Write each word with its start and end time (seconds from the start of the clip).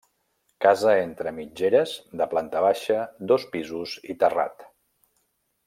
Casa 0.65 0.93
entre 1.01 1.33
mitgeres 1.39 1.93
de 2.21 2.27
planta 2.33 2.63
baixa, 2.67 2.99
dos 3.33 3.47
pisos 3.57 3.95
i 4.15 4.17
terrat. 4.25 4.69